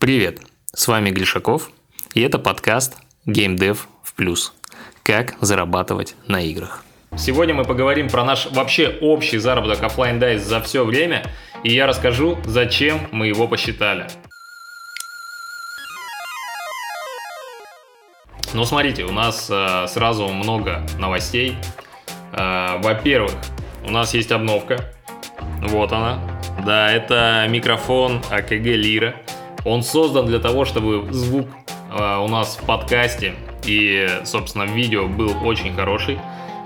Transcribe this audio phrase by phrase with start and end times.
[0.00, 1.72] Привет, с вами Глишаков,
[2.14, 4.54] и это подкаст Game Dev в плюс.
[5.02, 6.84] Как зарабатывать на играх.
[7.16, 11.24] Сегодня мы поговорим про наш вообще общий заработок офлайн дайс за все время,
[11.64, 14.06] и я расскажу, зачем мы его посчитали.
[18.54, 21.56] Ну, смотрите, у нас э, сразу много новостей.
[22.34, 23.32] Э, во-первых,
[23.84, 24.94] у нас есть обновка.
[25.60, 26.20] Вот она.
[26.64, 29.16] Да, это микрофон АКГ Лира.
[29.68, 31.46] Он создан для того, чтобы звук
[31.90, 36.18] э, у нас в подкасте и, собственно, видео был очень хороший.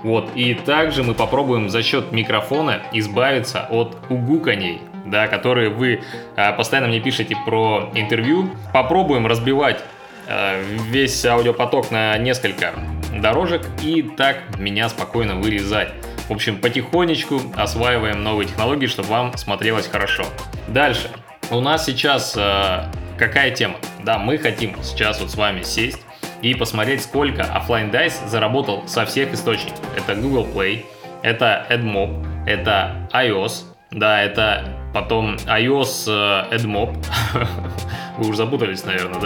[0.03, 6.01] Вот, и также мы попробуем за счет микрофона избавиться от угуканий, да, которые вы
[6.35, 8.49] э, постоянно мне пишете про интервью.
[8.73, 9.83] Попробуем разбивать
[10.27, 12.73] э, весь аудиопоток на несколько
[13.21, 15.89] дорожек и так меня спокойно вырезать.
[16.29, 20.23] В общем, потихонечку осваиваем новые технологии, чтобы вам смотрелось хорошо.
[20.69, 21.09] Дальше.
[21.51, 22.85] У нас сейчас э,
[23.17, 23.75] какая тема?
[24.03, 26.01] Да, мы хотим сейчас вот с вами сесть
[26.41, 29.79] и посмотреть, сколько офлайн Dice заработал со всех источников.
[29.95, 30.85] Это Google Play,
[31.21, 36.97] это AdMob, это iOS, да, это потом iOS э, AdMob.
[38.17, 39.19] Вы уже запутались, наверное,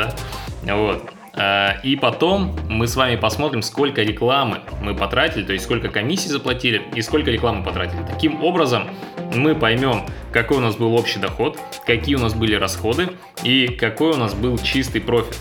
[0.63, 0.75] да?
[0.75, 1.16] Вот.
[1.38, 6.30] Э, и потом мы с вами посмотрим, сколько рекламы мы потратили, то есть сколько комиссий
[6.30, 8.03] заплатили и сколько рекламы потратили.
[8.07, 8.89] Таким образом,
[9.35, 13.09] мы поймем, какой у нас был общий доход, какие у нас были расходы
[13.43, 15.38] и какой у нас был чистый профит.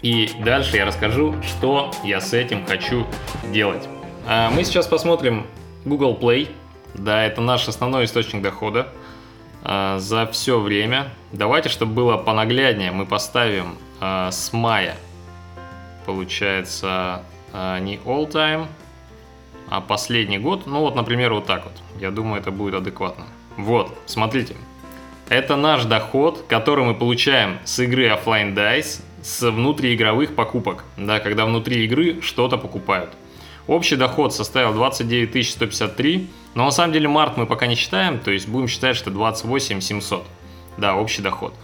[0.00, 3.06] И дальше я расскажу, что я с этим хочу
[3.52, 3.86] делать.
[4.26, 5.46] А мы сейчас посмотрим
[5.84, 6.48] Google Play.
[6.94, 8.88] Да, это наш основной источник дохода
[9.62, 11.08] а, за все время.
[11.32, 14.96] Давайте, чтобы было понагляднее, мы поставим а, с мая.
[16.04, 17.22] Получается
[17.52, 18.66] не all time,
[19.68, 21.72] а последний год, ну вот, например, вот так вот.
[22.00, 23.24] Я думаю, это будет адекватно.
[23.56, 24.56] Вот, смотрите.
[25.28, 31.46] Это наш доход, который мы получаем с игры Offline Dice с внутриигровых покупок, да, когда
[31.46, 33.10] внутри игры что-то покупают.
[33.68, 38.32] Общий доход составил 29 153, но на самом деле март мы пока не считаем, то
[38.32, 40.26] есть будем считать, что 28 700,
[40.78, 41.54] да, общий доход.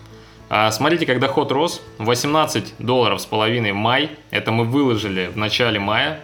[0.50, 5.78] А смотрите, как доход рос, 18 долларов с половиной май, это мы выложили в начале
[5.78, 6.20] мая,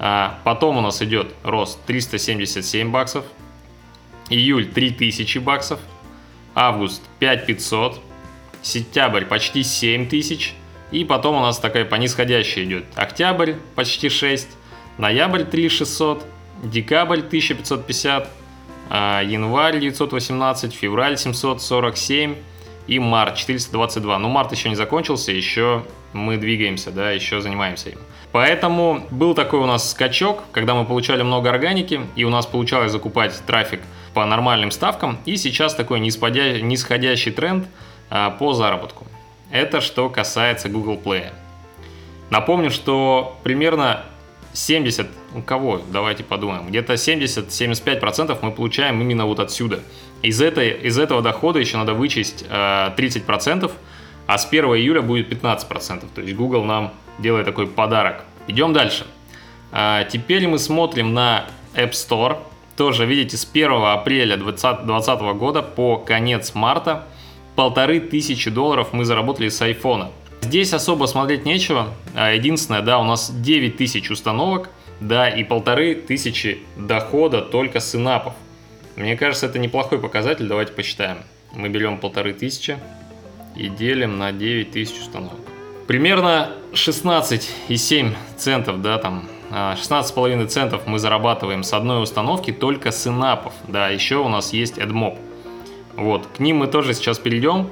[0.00, 3.24] а потом у нас идет рост 377 баксов,
[4.30, 5.78] июль 3000 баксов,
[6.56, 8.00] август 5500,
[8.62, 10.54] сентябрь почти 7000,
[10.90, 14.48] и потом у нас такая по нисходящей идет октябрь почти 6,
[14.98, 16.24] ноябрь 3600,
[16.64, 18.28] декабрь 1550,
[18.90, 22.34] а январь 918, февраль 747
[22.86, 24.18] и март 422.
[24.18, 27.98] Но март еще не закончился, еще мы двигаемся, да, еще занимаемся им.
[28.32, 32.90] Поэтому был такой у нас скачок, когда мы получали много органики, и у нас получалось
[32.90, 33.80] закупать трафик
[34.14, 36.60] по нормальным ставкам, и сейчас такой нисходя...
[36.60, 37.66] нисходящий тренд
[38.10, 39.06] а, по заработку.
[39.50, 41.30] Это что касается Google Play.
[42.30, 44.02] Напомню, что примерно
[44.54, 49.80] 70, у кого, давайте подумаем, где-то 70-75% мы получаем именно вот отсюда.
[50.22, 53.70] Из, этой, из этого дохода еще надо вычесть э, 30%,
[54.26, 56.04] а с 1 июля будет 15%.
[56.14, 58.24] То есть Google нам делает такой подарок.
[58.46, 59.06] Идем дальше.
[59.72, 62.38] А, теперь мы смотрим на App Store.
[62.76, 67.04] Тоже, видите, с 1 апреля 2020 года по конец марта
[67.54, 70.10] полторы тысячи долларов мы заработали с айфона.
[70.40, 71.88] Здесь особо смотреть нечего.
[72.14, 77.94] А, единственное, да, у нас 9 тысяч установок, да, и полторы тысячи дохода только с
[77.94, 78.34] инапов.
[78.96, 81.18] Мне кажется, это неплохой показатель, давайте посчитаем.
[81.52, 82.78] Мы берем полторы тысячи
[83.56, 85.38] и делим на 9 тысяч установок.
[85.86, 93.06] Примерно 16,7 центов, да, там 16,5 а, центов мы зарабатываем с одной установки только с
[93.06, 93.52] инапов.
[93.68, 95.18] Да, еще у нас есть AdMob.
[95.96, 97.68] Вот, к ним мы тоже сейчас перейдем.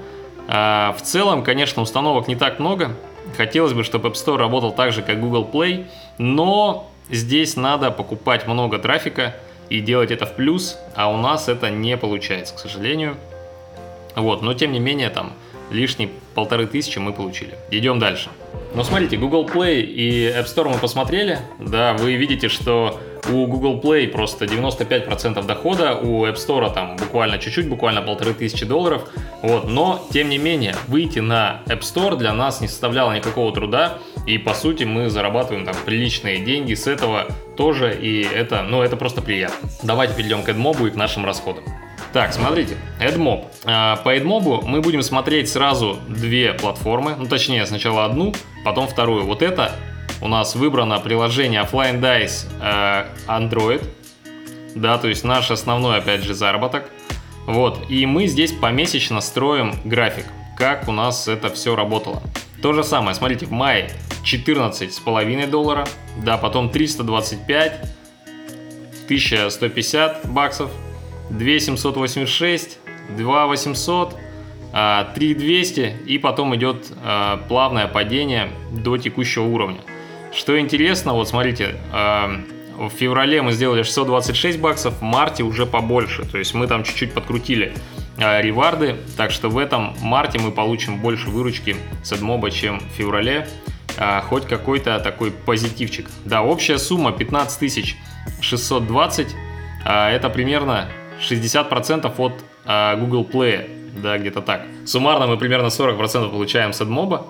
[0.48, 2.96] А, в целом, конечно, установок не так много.
[3.36, 5.86] Хотелось бы, чтобы App Store работал так же, как Google Play,
[6.18, 9.36] но здесь надо покупать много трафика
[9.70, 13.16] и делать это в плюс, а у нас это не получается, к сожалению.
[14.16, 15.32] Вот, но тем не менее, там,
[15.70, 17.54] лишние полторы тысячи мы получили.
[17.70, 18.28] Идем дальше.
[18.74, 21.38] Ну, смотрите, Google Play и App Store мы посмотрели.
[21.58, 27.38] Да, вы видите, что у Google Play просто 95% дохода, у App Store там буквально
[27.38, 29.08] чуть-чуть, буквально полторы тысячи долларов.
[29.42, 33.98] Вот, но, тем не менее, выйти на App Store для нас не составляло никакого труда.
[34.26, 37.26] И, по сути, мы зарабатываем там приличные деньги с этого
[37.56, 37.96] тоже.
[38.00, 39.68] И это, ну, это просто приятно.
[39.82, 41.64] Давайте перейдем к AdMob и к нашим расходам.
[42.12, 43.44] Так, смотрите, AdMob.
[43.64, 48.34] А, по AdMob мы будем смотреть сразу две платформы, ну точнее сначала одну,
[48.64, 49.24] потом вторую.
[49.24, 49.72] Вот это
[50.20, 53.82] у нас выбрано приложение Offline Dice э, Android,
[54.74, 56.90] да, то есть наш основной, опять же, заработок.
[57.46, 60.26] Вот, и мы здесь помесячно строим график.
[60.56, 62.22] как у нас это все работало.
[62.62, 63.90] То же самое, смотрите, в мае
[64.22, 65.86] 14,5 доллара,
[66.18, 67.80] да, потом 325,
[69.06, 70.70] 1150 баксов,
[71.30, 72.78] 2786,
[73.16, 74.16] 2800,
[75.14, 79.80] 3200 и потом идет а, плавное падение до текущего уровня.
[80.32, 82.40] Что интересно, вот смотрите, а,
[82.78, 87.12] в феврале мы сделали 626 баксов, в марте уже побольше, то есть мы там чуть-чуть
[87.12, 87.74] подкрутили
[88.16, 91.74] а, реварды, так что в этом марте мы получим больше выручки
[92.04, 93.48] с AdMob, чем в феврале,
[94.28, 96.08] хоть какой-то такой позитивчик.
[96.24, 97.96] Да, общая сумма 15
[98.40, 99.36] 620,
[99.84, 100.88] это примерно
[101.20, 103.68] 60% от Google Play.
[104.00, 104.62] Да, где-то так.
[104.86, 107.26] Суммарно мы примерно 40% получаем с AdMob,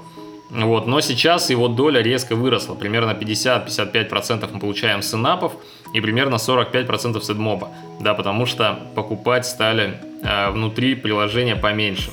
[0.51, 5.53] вот, но сейчас его доля резко выросла, примерно 50-55% мы получаем с инапов
[5.95, 7.69] и примерно 45% с AdMob,
[8.01, 12.11] да, потому что покупать стали э, внутри приложения поменьше.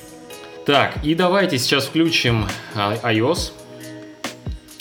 [0.66, 2.46] Так, и давайте сейчас включим
[2.76, 3.54] э, iOS,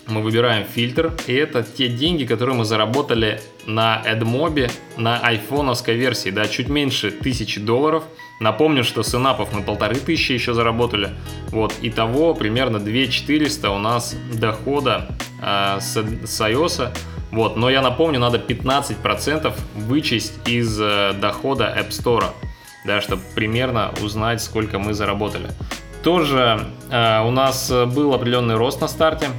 [0.09, 6.31] мы выбираем фильтр, и это те деньги, которые мы заработали на AdMob на айфоновской версии,
[6.31, 8.05] да, чуть меньше 1000 долларов.
[8.39, 11.11] Напомню, что с инапов мы полторы тысячи еще заработали.
[11.49, 15.09] Вот, и того примерно 2400 у нас дохода
[15.43, 16.97] э, с, iOS.
[17.33, 22.27] Вот, но я напомню, надо 15% вычесть из э, дохода App Store,
[22.85, 25.49] да, чтобы примерно узнать, сколько мы заработали.
[26.05, 26.61] Тоже
[26.91, 29.31] э, у нас был определенный рост на старте,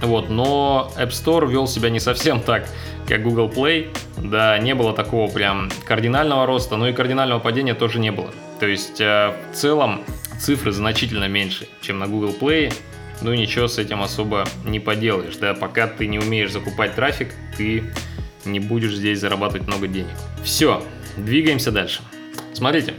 [0.00, 2.68] вот, но App Store вел себя не совсем так,
[3.08, 3.88] как Google Play.
[4.18, 8.30] Да, не было такого прям кардинального роста, но и кардинального падения тоже не было.
[8.60, 10.02] То есть э, в целом
[10.38, 12.72] цифры значительно меньше, чем на Google Play.
[13.20, 15.36] Ну ничего с этим особо не поделаешь.
[15.36, 17.84] Да, пока ты не умеешь закупать трафик, ты
[18.44, 20.14] не будешь здесь зарабатывать много денег.
[20.42, 20.82] Все,
[21.16, 22.02] двигаемся дальше.
[22.52, 22.94] Смотрите,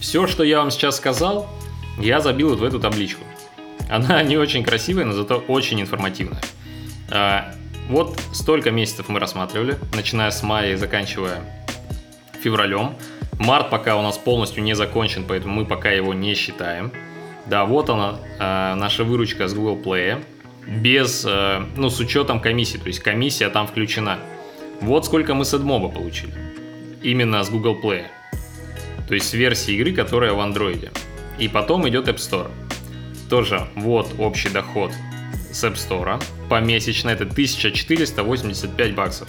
[0.00, 1.48] все, что я вам сейчас сказал,
[1.98, 3.22] я забил вот в эту табличку.
[3.88, 6.42] Она не очень красивая, но зато очень информативная.
[7.10, 7.54] А,
[7.88, 11.40] вот столько месяцев мы рассматривали, начиная с мая и заканчивая
[12.42, 12.94] февралем.
[13.38, 16.92] Март пока у нас полностью не закончен, поэтому мы пока его не считаем.
[17.46, 20.24] Да, вот она, э, наша выручка с Google Play,
[20.66, 24.18] без, э, ну, с учетом комиссии, то есть комиссия там включена.
[24.80, 26.32] Вот сколько мы с AdMob получили,
[27.02, 28.04] именно с Google Play,
[29.08, 30.90] то есть с версии игры, которая в Android.
[31.38, 32.50] И потом идет App Store.
[33.28, 34.92] Тоже вот общий доход
[35.50, 36.22] с App Store.
[36.48, 39.28] Помесячно это 1485 баксов.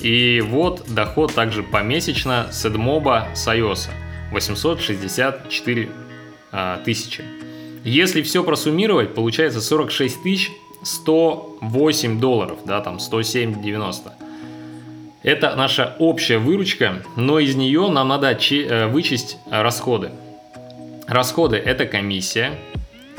[0.00, 3.88] И вот доход также помесячно с AdMob с iOS.
[4.32, 5.88] 864
[6.52, 7.24] а, тысячи.
[7.84, 10.50] Если все просуммировать, получается 46 тысяч
[10.82, 14.12] 108 долларов, да, там 107,90.
[15.22, 20.10] Это наша общая выручка, но из нее нам надо э, вычесть расходы.
[21.06, 22.58] Расходы это комиссия,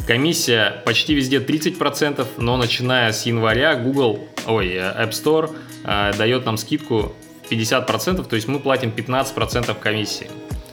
[0.07, 6.55] Комиссия почти везде 30%, но начиная с января Google, ой, App Store э, дает нам
[6.55, 7.13] скидку
[7.49, 10.29] 50%, то есть мы платим 15% комиссии.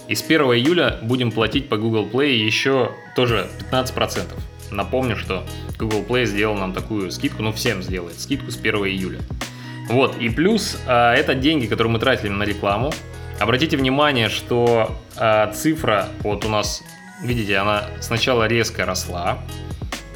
[0.07, 4.23] И с 1 июля будем платить по Google Play еще тоже 15%.
[4.71, 5.45] Напомню, что
[5.81, 9.19] Google Play сделал нам такую скидку, ну всем сделает скидку с 1 июля.
[9.89, 12.93] Вот, и плюс э, это деньги, которые мы тратили на рекламу.
[13.41, 16.85] Обратите внимание, что э, цифра вот у нас
[17.23, 19.39] Видите, она сначала резко росла.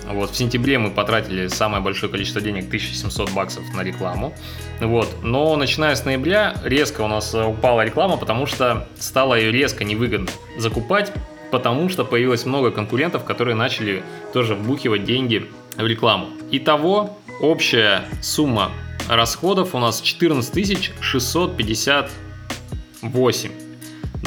[0.06, 4.34] Вот, в сентябре мы потратили самое большое количество денег, 1700 баксов на рекламу.
[4.80, 9.84] Вот, но начиная с ноября резко у нас упала реклама, потому что стало ее резко
[9.84, 11.12] невыгодно закупать,
[11.50, 14.02] потому что появилось много конкурентов, которые начали
[14.32, 16.28] тоже вбухивать деньги в рекламу.
[16.50, 18.70] Итого, общая сумма
[19.08, 23.67] расходов у нас 14 658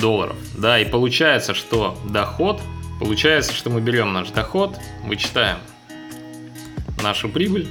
[0.02, 0.36] долларов.
[0.58, 2.60] Да, и получается, что доход,
[3.00, 5.58] получается, что мы берем наш доход, вычитаем
[7.02, 7.68] нашу прибыль.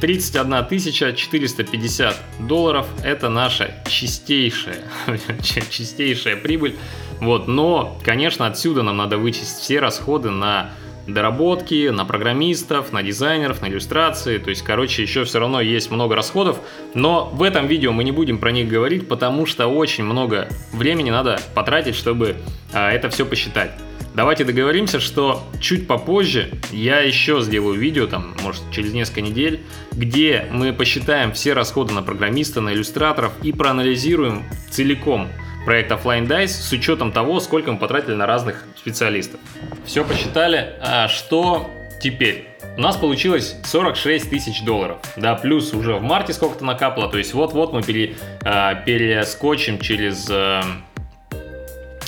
[0.00, 4.82] 31 450 долларов– это наша чистейшая,
[5.42, 6.76] чистейшая прибыль.
[7.20, 10.72] Вот, но, конечно, отсюда нам надо вычесть все расходы на
[11.06, 14.38] доработки, на программистов, на дизайнеров, на иллюстрации.
[14.38, 16.60] То есть, короче, еще все равно есть много расходов.
[16.94, 21.10] Но в этом видео мы не будем про них говорить, потому что очень много времени
[21.10, 22.36] надо потратить, чтобы
[22.72, 23.72] а, это все посчитать.
[24.14, 30.46] Давайте договоримся, что чуть попозже я еще сделаю видео, там, может, через несколько недель, где
[30.50, 35.28] мы посчитаем все расходы на программиста, на иллюстраторов и проанализируем целиком
[35.64, 39.40] проект Offline Dice с учетом того, сколько мы потратили на разных специалистов.
[39.84, 40.74] Все посчитали.
[40.80, 42.48] А что теперь?
[42.76, 47.34] У нас получилось 46 тысяч долларов, да, плюс уже в марте сколько-то накапало, то есть
[47.34, 48.14] вот-вот мы пере,
[48.44, 50.62] а, перескочим через а,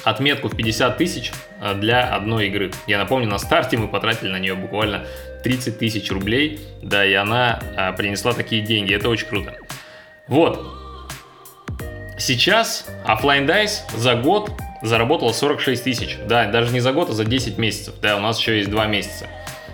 [0.04, 2.70] отметку в 50 тысяч э, для одной игры.
[2.86, 5.06] Я напомню, на старте мы потратили на нее буквально
[5.42, 9.54] 30 тысяч рублей, да, и она а, принесла такие деньги, это очень круто.
[10.28, 10.83] Вот,
[12.24, 14.50] сейчас Offline Dice за год
[14.82, 18.38] заработала 46 тысяч, да, даже не за год, а за 10 месяцев, да, у нас
[18.38, 19.28] еще есть 2 месяца.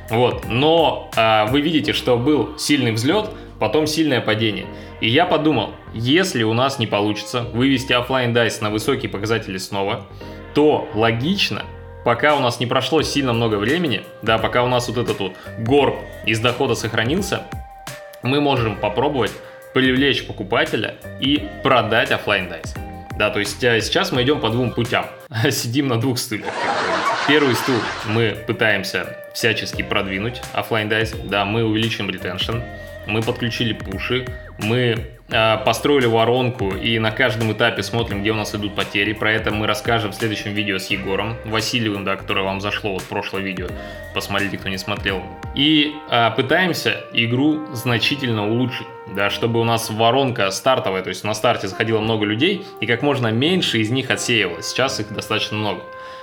[0.08, 3.30] Вот, но а, вы видите, что был сильный взлет,
[3.60, 4.66] потом сильное падение.
[5.00, 10.06] И я подумал, если у нас не получится вывести офлайн дайс на высокие показатели снова,
[10.54, 11.62] то логично,
[12.04, 15.32] пока у нас не прошло сильно много времени, да, пока у нас вот этот вот
[15.58, 17.42] горб из дохода сохранился,
[18.22, 19.32] мы можем попробовать
[19.74, 22.74] привлечь покупателя и продать офлайн дайс.
[23.18, 25.06] Да, то есть э, сейчас мы идем по двум путям.
[25.50, 26.52] Сидим на двух стульях.
[27.28, 31.14] Первый стул мы пытаемся всячески продвинуть офлайн дайс.
[31.24, 32.58] Да, мы увеличим ретеншн
[33.06, 34.26] мы подключили пуши,
[34.58, 35.10] мы
[35.64, 39.12] построили воронку и на каждом этапе смотрим, где у нас идут потери.
[39.12, 43.02] Про это мы расскажем в следующем видео с Егором Васильевым, да, которое вам зашло вот
[43.04, 43.68] прошлое видео.
[44.14, 45.22] Посмотрите, кто не смотрел.
[45.54, 51.34] И э, пытаемся игру значительно улучшить, да, чтобы у нас воронка стартовая, то есть на
[51.34, 54.66] старте заходило много людей и как можно меньше из них отсеивалось.
[54.66, 55.82] Сейчас их достаточно много.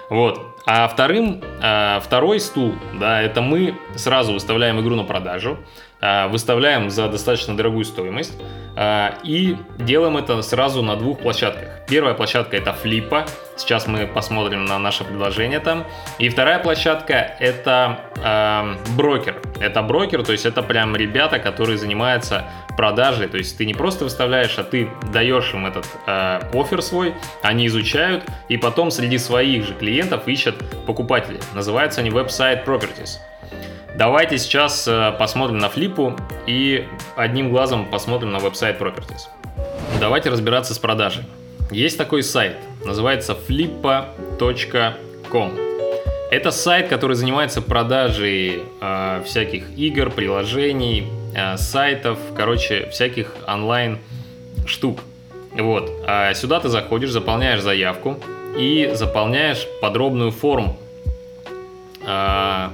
[0.10, 0.56] Вот.
[0.66, 5.58] А вторым, э, второй стул, да, это мы сразу выставляем игру на продажу.
[6.00, 8.34] А, выставляем за достаточно дорогую стоимость
[8.76, 11.86] а, и делаем это сразу на двух площадках.
[11.88, 13.26] Первая площадка это Флиппа,
[13.56, 15.86] сейчас мы посмотрим на наше предложение там.
[16.20, 19.42] И вторая площадка это э, брокер.
[19.60, 23.30] Это брокер, то есть это прям ребята, которые занимаются продажей.
[23.30, 28.26] То есть ты не просто выставляешь, а ты даешь им этот офер свой, они изучают
[28.50, 31.40] и потом среди своих же клиентов ищут покупателей.
[31.56, 33.20] Называются они веб-сайт properties.
[33.98, 39.22] Давайте сейчас э, посмотрим на флипу и одним глазом посмотрим на веб-сайт Properties.
[40.00, 41.24] Давайте разбираться с продажей.
[41.72, 45.52] Есть такой сайт, называется flippa.com.
[46.30, 53.98] Это сайт, который занимается продажей э, всяких игр, приложений, э, сайтов, короче, всяких онлайн
[54.68, 55.00] штук.
[55.54, 55.90] Вот.
[56.06, 58.20] А сюда ты заходишь, заполняешь заявку
[58.56, 60.78] и заполняешь подробную форму.
[62.06, 62.70] Э,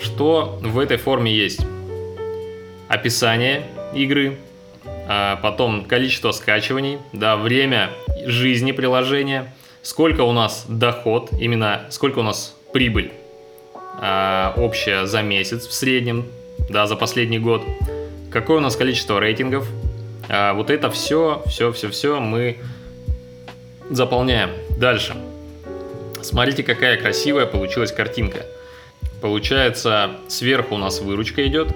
[0.00, 1.60] что в этой форме есть?
[2.88, 4.38] Описание игры,
[5.08, 7.90] а потом количество скачиваний, да, время
[8.24, 13.12] жизни приложения, сколько у нас доход, именно сколько у нас прибыль
[14.00, 16.26] а, общая за месяц в среднем,
[16.68, 17.62] да, за последний год,
[18.30, 19.68] какое у нас количество рейтингов,
[20.28, 22.58] а, вот это все, все, все, все мы
[23.90, 24.50] заполняем.
[24.78, 25.14] Дальше.
[26.22, 28.46] Смотрите, какая красивая получилась картинка.
[29.20, 31.68] Получается, сверху у нас выручка идет.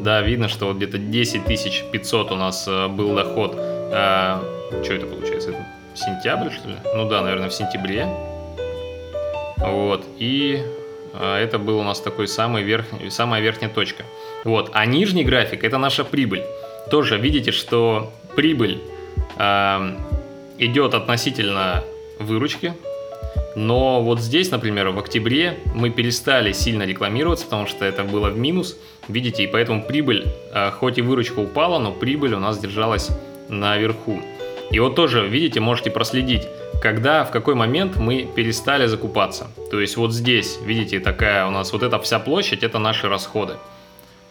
[0.00, 3.54] Да, видно, что вот где-то 10 500 у нас э, был доход.
[3.56, 4.42] А,
[4.84, 5.50] что это получается?
[5.50, 6.76] Это сентябрь, что ли?
[6.94, 8.06] Ну да, наверное, в сентябре.
[9.56, 10.62] Вот, и
[11.14, 14.04] а, это был у нас такой самый верх, самая верхняя точка.
[14.44, 16.44] Вот, а нижний график это наша прибыль.
[16.90, 18.80] Тоже видите, что прибыль
[19.36, 19.96] э,
[20.58, 21.82] идет относительно
[22.18, 22.74] выручки,
[23.54, 28.38] но вот здесь, например, в октябре мы перестали сильно рекламироваться, потому что это было в
[28.38, 28.76] минус,
[29.08, 33.10] видите, и поэтому прибыль, э, хоть и выручка упала, но прибыль у нас держалась
[33.48, 34.20] наверху.
[34.70, 36.46] И вот тоже, видите, можете проследить,
[36.80, 39.48] когда, в какой момент мы перестали закупаться.
[39.70, 43.56] То есть вот здесь, видите, такая у нас вот эта вся площадь, это наши расходы.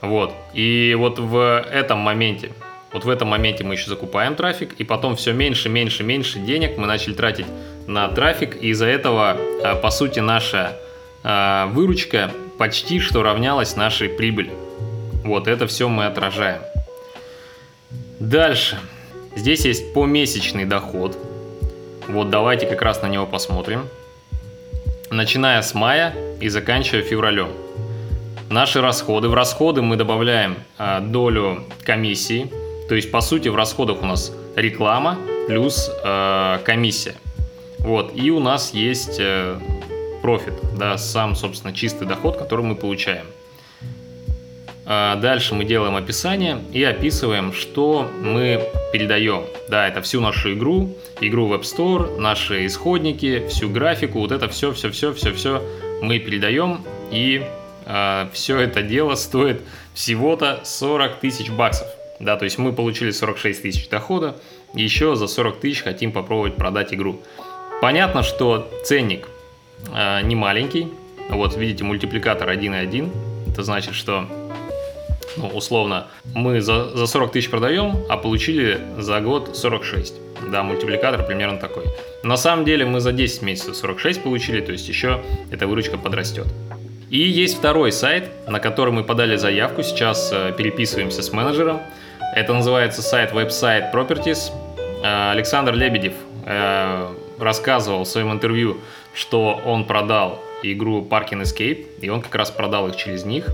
[0.02, 0.34] Вот.
[0.54, 2.52] И вот в этом моменте,
[2.94, 6.78] вот в этом моменте мы еще закупаем трафик, и потом все меньше, меньше, меньше денег
[6.78, 7.46] мы начали тратить
[7.86, 10.78] на трафик, и из-за этого, а, по сути, наша
[11.24, 14.52] а, выручка почти что равнялась нашей прибыли.
[15.24, 16.62] Вот это все мы отражаем.
[18.20, 18.80] Дальше.
[19.36, 21.18] Здесь есть помесячный доход.
[22.08, 23.88] Вот давайте как раз на него посмотрим.
[25.12, 27.50] Начиная с мая и заканчивая февралем.
[28.50, 29.28] Наши расходы.
[29.28, 32.50] В расходы мы добавляем а, долю комиссии.
[32.88, 35.18] То есть, по сути, в расходах у нас реклама
[35.48, 37.16] плюс а, комиссия.
[37.80, 39.58] Вот, и у нас есть э,
[40.22, 43.26] профит, да, сам, собственно, чистый доход, который мы получаем.
[44.86, 49.44] А дальше мы делаем описание и описываем, что мы передаем.
[49.70, 54.48] Да, это всю нашу игру, игру в App Store, наши исходники, всю графику, вот это
[54.50, 55.62] все, все, все, все, все
[56.02, 56.84] мы передаем.
[57.12, 57.46] И
[57.86, 59.62] э, все это дело стоит
[59.94, 61.88] всего-то 40 тысяч баксов.
[62.20, 64.36] Да, то есть мы получили 46 тысяч дохода,
[64.74, 67.22] еще за 40 тысяч хотим попробовать продать игру.
[67.82, 69.28] Понятно, что ценник
[69.94, 70.88] э, не маленький.
[71.30, 73.52] Вот видите, мультипликатор 1,1.
[73.52, 74.26] Это значит, что
[75.38, 80.16] ну, условно мы за, за 40 тысяч продаем, а получили за год 46.
[80.52, 81.86] да, мультипликатор примерно такой.
[82.24, 86.48] На самом деле мы за 10 месяцев 46 получили, то есть еще эта выручка подрастет.
[87.10, 91.80] И есть второй сайт, на который мы подали заявку, сейчас э, переписываемся с менеджером.
[92.34, 94.52] Это называется сайт Website Properties.
[95.04, 96.14] Э, Александр Лебедев
[96.46, 97.08] э,
[97.40, 98.78] рассказывал в своем интервью,
[99.14, 103.48] что он продал игру Parking Escape, и он как раз продал их через них.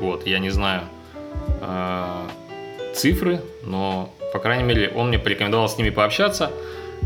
[0.00, 0.82] Вот, я не знаю
[1.60, 2.04] э,
[2.94, 6.50] цифры, но, по крайней мере, он мне порекомендовал с ними пообщаться.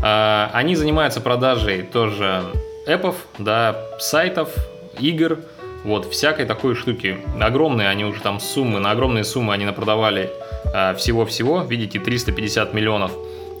[0.01, 2.45] Они занимаются продажей тоже
[2.85, 4.49] эпов, да, сайтов,
[4.97, 5.39] игр,
[5.83, 7.19] вот, всякой такой штуки.
[7.39, 10.31] Огромные они уже там суммы, на огромные суммы они напродавали
[10.73, 13.11] э, всего-всего, видите, 350 миллионов.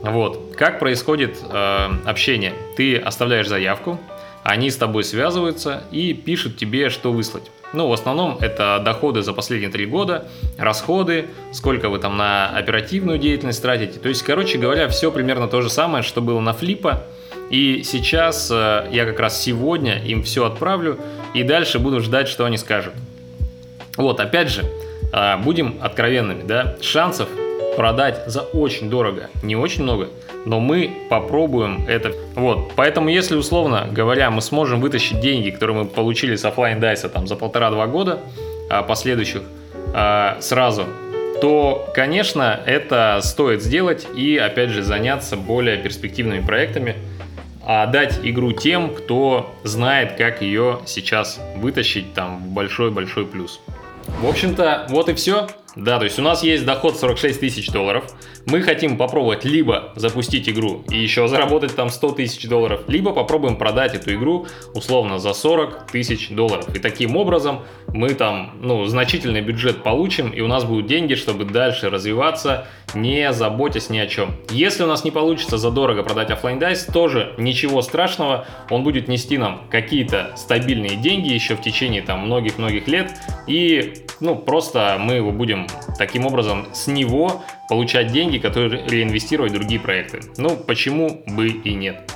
[0.01, 2.53] Вот, как происходит э, общение?
[2.77, 3.99] Ты оставляешь заявку,
[4.43, 7.51] они с тобой связываются и пишут тебе, что выслать.
[7.71, 13.19] Ну, в основном это доходы за последние три года, расходы, сколько вы там на оперативную
[13.19, 13.99] деятельность тратите.
[13.99, 17.03] То есть, короче говоря, все примерно то же самое, что было на флипа.
[17.51, 20.99] И сейчас э, я как раз сегодня им все отправлю
[21.33, 22.93] и дальше буду ждать, что они скажут.
[23.97, 24.63] Вот, опять же,
[25.11, 27.29] э, будем откровенными, да, шансов
[27.75, 30.09] продать за очень дорого, не очень много,
[30.45, 32.11] но мы попробуем это.
[32.35, 37.09] Вот, поэтому если условно говоря, мы сможем вытащить деньги, которые мы получили с офлайн дайса
[37.09, 38.19] там за полтора-два года
[38.69, 39.43] а, последующих
[39.93, 40.85] а, сразу,
[41.41, 46.95] то, конечно, это стоит сделать и, опять же, заняться более перспективными проектами,
[47.65, 53.59] а дать игру тем, кто знает, как ее сейчас вытащить там большой-большой плюс.
[54.21, 55.47] В общем-то, вот и все.
[55.75, 58.05] Да, то есть у нас есть доход 46 тысяч долларов.
[58.45, 63.55] Мы хотим попробовать либо запустить игру и еще заработать там 100 тысяч долларов, либо попробуем
[63.55, 66.75] продать эту игру условно за 40 тысяч долларов.
[66.75, 67.61] И таким образом
[67.93, 73.31] мы там, ну, значительный бюджет получим, и у нас будут деньги, чтобы дальше развиваться, не
[73.33, 74.35] заботясь ни о чем.
[74.49, 79.37] Если у нас не получится задорого продать офлайн дайс, тоже ничего страшного, он будет нести
[79.37, 83.13] нам какие-то стабильные деньги еще в течение там многих-многих лет,
[83.49, 89.55] и ну, просто мы его будем таким образом с него получать деньги, которые реинвестировать в
[89.55, 90.21] другие проекты.
[90.37, 92.09] Ну, почему бы и нет.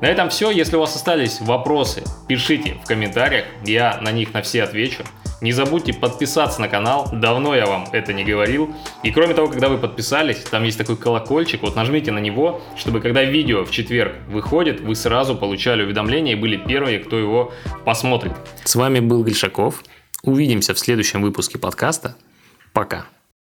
[0.00, 0.50] На этом все.
[0.50, 5.04] Если у вас остались вопросы, пишите в комментариях, я на них на все отвечу.
[5.42, 8.74] Не забудьте подписаться на канал, давно я вам это не говорил.
[9.02, 13.00] И кроме того, когда вы подписались, там есть такой колокольчик, вот нажмите на него, чтобы
[13.00, 17.52] когда видео в четверг выходит, вы сразу получали уведомления и были первые, кто его
[17.84, 18.32] посмотрит.
[18.64, 19.84] С вами был Гришаков.
[20.26, 22.16] Увидимся в следующем выпуске подкаста.
[22.72, 23.06] Пока.